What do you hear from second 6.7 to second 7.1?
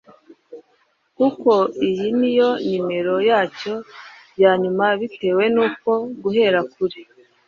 kuri